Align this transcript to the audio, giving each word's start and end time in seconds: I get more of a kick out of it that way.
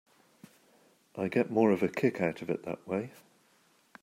I 1.15 1.27
get 1.27 1.51
more 1.51 1.69
of 1.69 1.83
a 1.83 1.87
kick 1.87 2.19
out 2.21 2.41
of 2.41 2.49
it 2.49 2.63
that 2.63 2.87
way. 2.87 3.11